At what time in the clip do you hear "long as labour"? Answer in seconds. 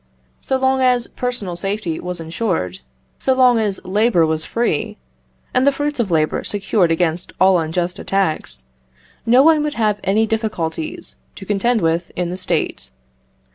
3.33-4.25